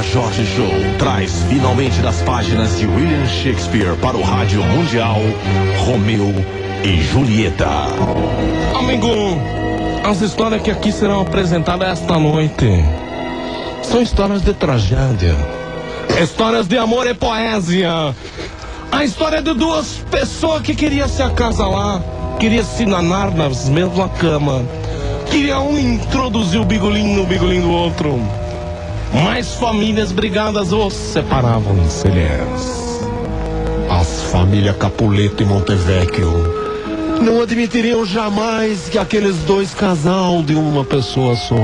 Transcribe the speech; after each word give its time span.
Djalma 0.00 0.02
Jorge 0.02 0.46
Show 0.46 0.70
traz 0.98 1.42
finalmente 1.48 2.00
das 2.00 2.22
páginas 2.22 2.78
de 2.78 2.86
William 2.86 3.26
Shakespeare 3.26 3.96
para 4.00 4.16
o 4.16 4.22
rádio 4.22 4.62
mundial 4.62 5.20
Romeu 5.84 6.34
e 6.84 7.02
Julieta. 7.02 7.68
Amigo, 8.74 9.08
as 10.04 10.20
histórias 10.20 10.62
que 10.62 10.70
aqui 10.70 10.90
serão 10.90 11.20
apresentadas 11.20 12.00
esta 12.00 12.18
noite 12.18 12.66
são 13.82 14.00
histórias 14.00 14.42
de 14.42 14.54
tragédia, 14.54 15.36
histórias 16.22 16.66
de 16.66 16.78
amor 16.78 17.06
e 17.06 17.14
poesia. 17.14 18.14
A 18.92 19.04
história 19.04 19.42
de 19.42 19.54
duas 19.54 20.04
pessoas 20.10 20.62
que 20.62 20.74
queriam 20.74 21.08
se 21.08 21.22
acasalar, 21.22 22.00
queriam 22.38 22.64
se 22.64 22.86
nanar 22.86 23.32
nas 23.32 23.68
mesma 23.68 24.08
cama, 24.08 24.64
queriam 25.30 25.68
um 25.68 25.78
introduzir 25.78 26.60
o 26.60 26.64
bigolim 26.64 27.14
no 27.14 27.24
bigolim 27.26 27.60
do 27.60 27.70
outro. 27.70 28.39
Mas 29.12 29.54
famílias 29.54 30.12
brigadas 30.12 30.72
os 30.72 30.94
separavam-se. 30.94 32.08
As 33.90 34.22
famílias 34.30 34.76
Capuleto 34.76 35.42
e 35.42 35.46
Montevecchio 35.46 36.60
não 37.20 37.42
admitiriam 37.42 38.04
jamais 38.04 38.88
que 38.88 38.98
aqueles 38.98 39.36
dois 39.38 39.74
casal 39.74 40.42
de 40.42 40.54
uma 40.54 40.84
pessoa 40.84 41.36
só 41.36 41.54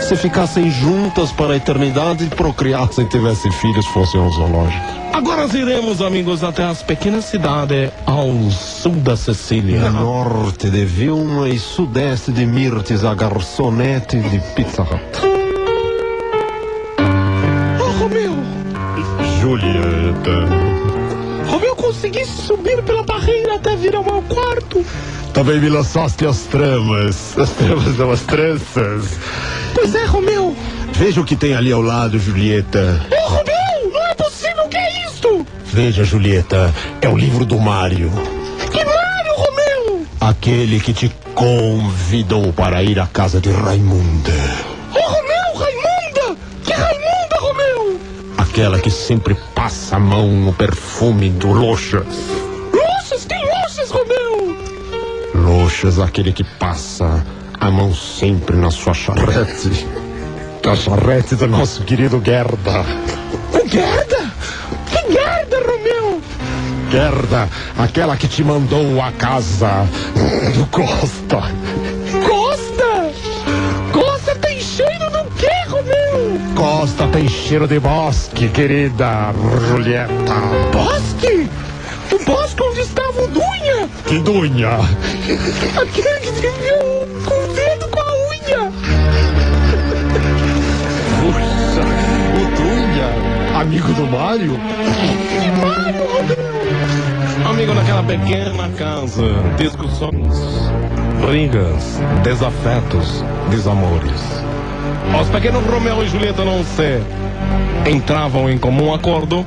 se 0.00 0.16
ficassem 0.16 0.70
juntas 0.70 1.30
para 1.32 1.52
a 1.52 1.56
eternidade 1.56 2.24
e 2.24 2.28
procriassem, 2.28 3.06
tivessem 3.06 3.50
filhos, 3.52 3.86
fossem 3.86 4.20
ao 4.20 4.30
zoológico. 4.30 4.98
Agora 5.12 5.46
iremos, 5.56 6.00
amigos, 6.00 6.44
até 6.44 6.64
as 6.64 6.82
pequenas 6.82 7.24
cidades 7.26 7.90
ao 8.06 8.32
sul 8.50 8.92
da 8.92 9.16
Sicília. 9.16 9.90
Norte 9.90 10.70
de 10.70 10.84
Vilma 10.84 11.48
e 11.48 11.58
sudeste 11.58 12.32
de 12.32 12.46
Mirtes, 12.46 13.04
a 13.04 13.14
garçonete 13.14 14.18
de 14.18 14.38
Pizza 14.54 14.82
Hut. 14.82 15.47
Romeu! 17.98 18.36
Julieta. 19.40 20.46
Romeu, 21.46 21.74
consegui 21.76 22.24
subir 22.24 22.82
pela 22.82 23.02
barreira 23.02 23.56
até 23.56 23.76
vir 23.76 23.94
ao 23.94 24.04
meu 24.04 24.22
quarto. 24.22 24.84
Também 25.32 25.60
me 25.60 25.68
lançaste 25.68 26.26
as 26.26 26.42
tramas. 26.42 27.36
As 27.38 27.50
tramas 27.50 27.96
são 27.96 28.10
as 28.10 28.20
tranças. 28.22 29.18
Pois 29.74 29.94
é, 29.94 30.04
Romeu. 30.04 30.56
Veja 30.92 31.20
o 31.20 31.24
que 31.24 31.36
tem 31.36 31.54
ali 31.54 31.70
ao 31.70 31.82
lado, 31.82 32.18
Julieta. 32.18 33.00
Oh, 33.10 33.28
Romeu, 33.28 33.92
não 33.92 34.06
é 34.06 34.14
possível, 34.14 34.64
o 34.64 34.68
que 34.68 34.76
é 34.76 35.06
isto? 35.06 35.46
Veja, 35.66 36.02
Julieta, 36.04 36.74
é 37.00 37.08
o 37.08 37.16
livro 37.16 37.44
do 37.44 37.58
Mário. 37.58 38.10
Que 38.72 38.84
Mário, 38.84 39.32
Romeu? 39.36 40.06
Aquele 40.20 40.80
que 40.80 40.92
te 40.92 41.12
convidou 41.34 42.52
para 42.52 42.82
ir 42.82 42.98
à 42.98 43.06
casa 43.06 43.40
de 43.40 43.50
Raimunda. 43.50 44.32
Oh, 44.92 45.00
Romeu, 45.00 45.54
Raimunda! 45.54 46.40
Que 46.64 46.72
Raimunda, 46.72 47.36
Romeu? 47.38 48.00
Aquela 48.58 48.80
que 48.80 48.90
sempre 48.90 49.36
passa 49.54 49.94
a 49.94 50.00
mão 50.00 50.26
no 50.26 50.52
perfume 50.52 51.30
do 51.30 51.52
Loxas. 51.52 52.04
Loxas, 52.72 53.24
que 53.24 53.36
loxas, 53.36 53.88
Romeu? 53.88 54.56
Loxas, 55.32 56.00
aquele 56.00 56.32
que 56.32 56.42
passa 56.42 57.24
a 57.60 57.70
mão 57.70 57.94
sempre 57.94 58.56
na 58.56 58.72
sua 58.72 58.92
charrete. 58.92 59.86
A 60.68 60.74
charrete 60.74 61.36
do 61.36 61.46
nosso 61.46 61.84
querido 61.84 62.20
Gerda. 62.20 62.84
O 63.52 63.68
Gerda? 63.68 64.32
Que 64.90 65.12
Gerda, 65.12 65.58
Romeu? 65.60 66.20
Gerda, 66.90 67.48
aquela 67.78 68.16
que 68.16 68.26
te 68.26 68.42
mandou 68.42 69.00
a 69.00 69.12
casa 69.12 69.86
do. 70.56 70.66
Costa? 70.66 71.44
Costa 76.58 77.06
tem 77.06 77.28
cheiro 77.28 77.68
de 77.68 77.78
bosque, 77.78 78.48
querida 78.48 79.32
Julieta. 79.68 80.34
Bosque? 80.72 81.48
O 82.12 82.24
bosque 82.24 82.60
onde 82.60 82.80
estava 82.80 83.22
o 83.22 83.28
Dunha? 83.28 83.88
Que 84.04 84.18
dunha! 84.18 84.70
Aquele 85.80 86.18
que 86.18 86.28
escreveu 86.30 87.08
com 87.24 87.44
o 87.44 87.54
dedo 87.54 87.88
com 87.88 88.00
a 88.00 88.12
unha. 88.26 88.72
Puxa, 91.20 91.84
o 92.34 92.44
Dunha, 92.56 93.60
amigo 93.60 93.92
do 93.92 94.06
Mário? 94.08 94.58
Que 94.58 95.50
Mário, 95.64 96.04
Romeu? 96.12 97.50
Amigo, 97.50 97.72
naquela 97.72 98.02
pequena 98.02 98.68
casa, 98.76 99.22
discussões, 99.56 100.34
brigas, 101.20 102.00
desafetos, 102.24 103.24
desamores. 103.48 104.47
Os 105.20 105.28
pequenos 105.28 105.64
Romeu 105.64 106.02
e 106.02 106.08
Julieta 106.08 106.44
não 106.44 106.62
se 106.64 107.00
entravam 107.90 108.50
em 108.50 108.58
comum 108.58 108.92
acordo 108.92 109.44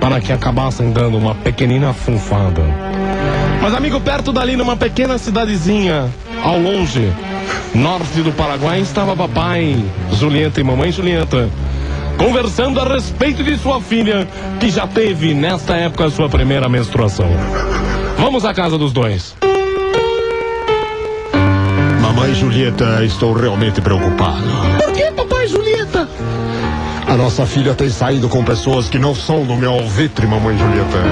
para 0.00 0.20
que 0.20 0.32
acabassem 0.32 0.92
dando 0.92 1.16
uma 1.16 1.34
pequenina 1.34 1.92
funfada. 1.92 2.62
Mas, 3.60 3.74
amigo, 3.74 4.00
perto 4.00 4.32
dali, 4.32 4.56
numa 4.56 4.76
pequena 4.76 5.16
cidadezinha, 5.16 6.10
ao 6.42 6.58
longe, 6.58 7.10
norte 7.74 8.20
do 8.22 8.32
Paraguai, 8.32 8.80
estava 8.80 9.16
papai, 9.16 9.82
Julieta 10.12 10.60
e 10.60 10.64
mamãe 10.64 10.92
Julieta, 10.92 11.48
conversando 12.18 12.78
a 12.80 12.84
respeito 12.84 13.42
de 13.42 13.56
sua 13.56 13.80
filha, 13.80 14.28
que 14.60 14.68
já 14.68 14.86
teve, 14.86 15.32
nesta 15.32 15.74
época, 15.76 16.10
sua 16.10 16.28
primeira 16.28 16.68
menstruação. 16.68 17.28
Vamos 18.18 18.44
à 18.44 18.52
casa 18.52 18.76
dos 18.76 18.92
dois. 18.92 19.34
Mamãe 22.24 22.40
Julieta, 22.40 23.04
estou 23.04 23.34
realmente 23.34 23.82
preocupado. 23.82 24.48
Por 24.82 24.92
que, 24.94 25.10
papai 25.10 25.46
Julieta? 25.46 26.08
A 27.06 27.18
nossa 27.18 27.44
filha 27.44 27.74
tem 27.74 27.90
saído 27.90 28.30
com 28.30 28.42
pessoas 28.42 28.88
que 28.88 28.98
não 28.98 29.14
são 29.14 29.44
do 29.44 29.54
meu 29.54 29.70
alvitre, 29.70 30.26
mamãe 30.26 30.56
Julieta. 30.56 31.02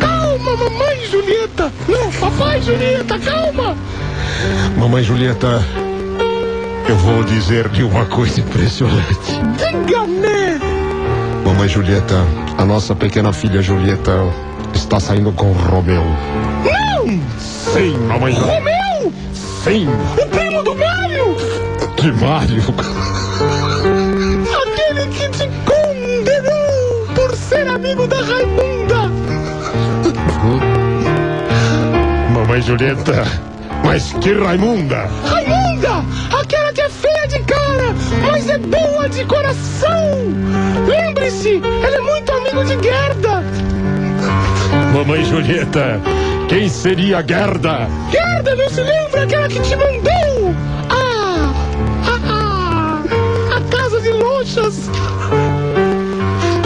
Calma, 0.00 0.56
mamãe 0.56 1.06
Julieta! 1.08 1.72
Não, 1.86 2.10
papai 2.10 2.60
Julieta, 2.60 3.16
calma! 3.20 3.76
Mamãe 4.76 5.04
Julieta, 5.04 5.64
eu 6.88 6.96
vou 6.96 7.22
dizer-lhe 7.22 7.84
uma 7.84 8.04
coisa 8.04 8.40
impressionante. 8.40 9.40
Diga-me! 9.56 10.58
Mamãe 11.44 11.68
Julieta, 11.68 12.26
a 12.58 12.64
nossa 12.64 12.92
pequena 12.92 13.32
filha 13.32 13.62
Julieta 13.62 14.10
está 14.74 14.98
saindo 14.98 15.30
com 15.30 15.52
o 15.52 15.54
Romeu. 15.54 16.02
Não! 16.64 17.20
Sim, 17.38 17.96
mamãe. 18.08 18.34
Romeu! 18.34 18.93
Sim, 19.64 19.86
O 20.22 20.26
primo 20.28 20.62
do 20.62 20.74
Mário! 20.74 21.36
de 21.96 22.12
Mário. 22.12 22.62
Aquele 24.62 25.06
que 25.08 25.28
te 25.30 25.48
condenou 25.64 27.06
por 27.14 27.34
ser 27.36 27.66
amigo 27.68 28.06
da 28.06 28.16
Raimunda! 28.16 29.10
Mamãe 32.32 32.60
Julieta, 32.60 33.24
mas 33.84 34.12
que 34.20 34.34
Raimunda! 34.34 35.08
Raimunda! 35.24 36.04
Aquela 36.38 36.72
que 36.72 36.82
é 36.82 36.88
feia 36.90 37.26
de 37.28 37.38
cara, 37.40 37.94
mas 38.22 38.48
é 38.48 38.58
boa 38.58 39.08
de 39.08 39.24
coração! 39.24 39.94
Lembre-se, 40.86 41.48
ele 41.48 41.96
é 41.96 42.00
muito 42.00 42.30
amigo 42.32 42.64
de 42.64 42.82
Gerda! 42.86 43.42
Mamãe 44.92 45.24
Julieta, 45.24 46.00
quem 46.48 46.68
seria 46.68 47.24
Gerda? 47.26 47.88
Gerda, 48.10 48.54
não 48.54 48.68
se 48.68 48.80
lembra 48.82 49.22
aquela 49.24 49.48
que 49.48 49.60
te 49.60 49.76
mandou? 49.76 50.54
Ah! 50.90 51.52
Ah! 52.06 52.20
ah, 52.28 53.56
A 53.56 53.60
casa 53.76 54.00
de 54.00 54.10
loxas! 54.10 54.90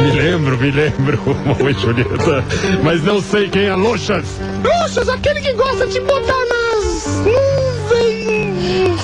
Me 0.01 0.11
lembro, 0.13 0.57
me 0.59 0.71
lembro, 0.71 1.19
mamãe 1.47 1.75
Julieta, 1.75 2.45
mas 2.83 3.03
não 3.03 3.21
sei 3.21 3.49
quem 3.49 3.65
é 3.67 3.75
Loxas. 3.75 4.25
Loxas, 4.65 5.09
aquele 5.09 5.41
que 5.41 5.53
gosta 5.55 5.87
de 5.87 6.01
botar 6.01 6.45
nas 6.47 7.05
nuvens! 7.25 9.01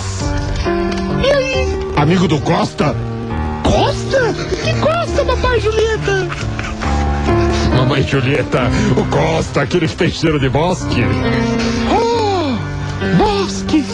E 1.27 1.31
aí? 1.31 1.67
Amigo 1.97 2.27
do 2.29 2.39
Costa? 2.41 2.95
Costa? 3.65 4.35
Que 4.65 4.73
Costa, 4.81 5.25
papai 5.25 5.61
Julieta? 5.61 6.29
Mamãe 7.77 8.03
Julieta, 8.03 8.63
o 8.97 9.05
Costa, 9.07 9.63
aquele 9.63 9.89
peixeiro 9.89 10.39
de 10.39 10.49
bosque. 10.49 11.03
Oh, 11.91 12.57
Bosque! 13.17 13.85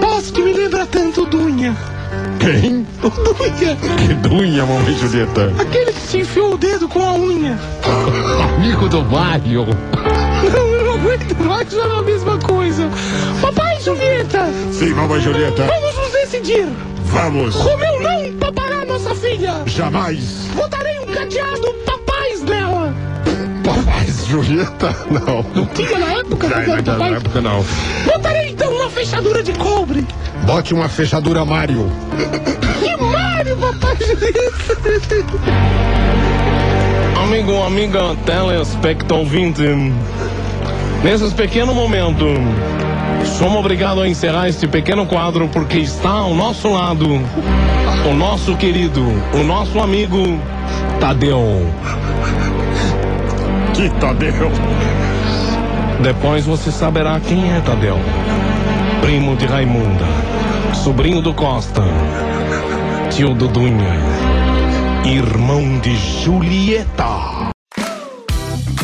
Bosque 0.00 0.42
me 0.42 0.52
lembra 0.52 0.86
tanto 0.86 1.26
Dunha. 1.26 1.76
Quem? 2.38 2.86
O 3.02 3.08
Dunha! 3.10 3.76
Que 3.98 4.14
dunha, 4.14 4.64
mamãe 4.66 4.94
Julieta. 4.96 5.52
Aquele 5.58 5.92
que 5.92 6.00
se 6.00 6.18
enfiou 6.18 6.54
o 6.54 6.58
dedo 6.58 6.88
com 6.88 7.00
a 7.00 7.12
unha. 7.14 7.58
Amigo 8.56 8.88
do 8.88 9.02
Mario. 9.02 9.66
Não, 10.52 10.66
eu 10.68 10.84
não 10.86 10.94
aguento 10.94 11.34
mais 11.44 11.72
falar 11.72 11.98
a 11.98 12.02
mesma 12.02 12.38
coisa. 12.38 12.88
Papai 13.40 13.80
Julieta, 13.80 14.46
Sim, 14.72 14.90
mamãe 14.94 15.20
Julieta. 15.20 15.64
vamos 15.66 15.96
nos 15.96 16.12
decidir. 16.12 16.66
Vamos. 17.06 17.54
Romeu 17.56 18.00
não 18.00 18.32
papará 18.38 18.84
nossa 18.86 19.14
filha. 19.14 19.62
Jamais. 19.66 20.46
Botarei 20.54 20.98
um 21.00 21.06
cadeado. 21.06 21.72
Papai 21.84 22.01
Julieta, 24.32 24.96
não. 25.10 25.66
Tinha 25.74 25.98
na 25.98 26.12
época, 26.14 26.48
Na, 26.48 26.54
cadeado 26.54 26.92
na, 26.92 26.96
na 26.96 27.16
época 27.16 27.40
não. 27.42 27.64
Botarei 28.06 28.48
então 28.50 28.72
uma 28.72 28.88
fechadura 28.88 29.42
de 29.42 29.52
cobre. 29.52 30.06
Bote 30.46 30.72
uma 30.72 30.88
fechadura 30.88 31.44
Mario. 31.44 31.92
Que 32.80 32.96
Mário, 32.96 33.56
papai 33.58 33.96
Julieta. 33.96 34.78
Amigo, 37.22 37.62
amiga, 37.62 38.16
telespecto 38.24 39.14
ouvinte. 39.14 39.62
Nesses 41.04 41.34
pequeno 41.34 41.74
momento, 41.74 42.24
somos 43.38 43.58
obrigados 43.58 44.02
a 44.02 44.08
encerrar 44.08 44.48
este 44.48 44.66
pequeno 44.66 45.04
quadro 45.04 45.46
porque 45.48 45.78
está 45.78 46.10
ao 46.10 46.34
nosso 46.34 46.72
lado 46.72 47.20
o 48.08 48.14
nosso 48.14 48.56
querido, 48.56 49.02
o 49.34 49.44
nosso 49.44 49.78
amigo 49.78 50.40
Tadeu. 50.98 51.70
Que 53.74 53.88
Tadeu? 53.98 54.50
Depois 56.02 56.44
você 56.44 56.70
saberá 56.70 57.18
quem 57.20 57.52
é 57.52 57.60
Tadeu. 57.60 57.96
Primo 59.00 59.34
de 59.36 59.46
Raimunda, 59.46 60.04
sobrinho 60.74 61.22
do 61.22 61.32
Costa, 61.32 61.82
tio 63.10 63.34
do 63.34 63.48
Dunha, 63.48 63.96
irmão 65.04 65.78
de 65.80 65.96
Julieta. 65.96 67.52